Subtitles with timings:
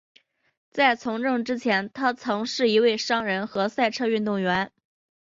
[0.71, 4.71] 在从政之前他曾是一位商人和赛车运动员。